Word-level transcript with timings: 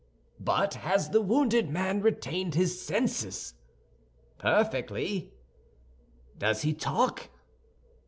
"But 0.39 0.73
has 0.73 1.09
the 1.11 1.21
wounded 1.21 1.69
man 1.69 2.01
retained 2.01 2.55
his 2.55 2.81
senses?" 2.81 3.53
"Perfectly." 4.39 5.31
"Does 6.39 6.63
he 6.63 6.73
talk?" 6.73 7.29